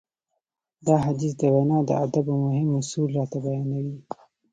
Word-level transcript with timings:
دا 0.87 0.95
حديث 1.05 1.33
د 1.37 1.41
وينا 1.53 1.79
د 1.85 1.89
ادابو 2.03 2.33
مهم 2.45 2.69
اصول 2.81 3.09
راته 3.17 3.37
بيانوي. 3.45 3.97